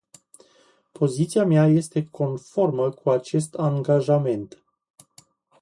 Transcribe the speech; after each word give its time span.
Poziția 0.91 1.45
mea 1.45 1.67
este 1.67 2.07
conformă 2.11 2.89
cu 2.91 3.09
acest 3.09 3.53
angajament. 3.53 4.63